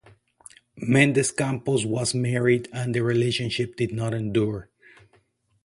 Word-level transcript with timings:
Mendes 0.79 1.31
Campos 1.31 1.85
was 1.85 2.15
married 2.15 2.67
and 2.73 2.95
the 2.95 3.03
relationship 3.03 3.75
did 3.75 3.91
not 3.93 4.15
endure. 4.15 4.67